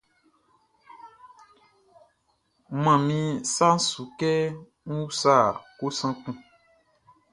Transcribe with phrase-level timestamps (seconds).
[2.71, 4.33] N man min sa su kɛ
[4.89, 5.35] ń úsa
[5.79, 6.35] kosan kun.